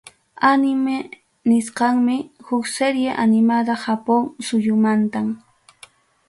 [0.51, 0.95] Anime
[1.49, 2.15] nisqanmi,
[2.47, 5.27] huk serie aniamada Japón suyumantam.